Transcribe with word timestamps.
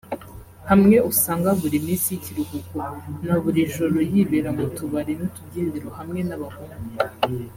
hamwe 0.69 0.95
usanga 1.11 1.49
buri 1.59 1.77
minsi 1.85 2.07
y’ikiruhuko 2.09 2.79
na 3.27 3.35
buri 3.41 3.61
joro 3.73 3.97
yibera 4.11 4.49
mu 4.57 4.65
tubari 4.75 5.13
n’utubyiniro 5.19 5.89
hamwe 5.97 6.19
n’abahungu 6.29 6.91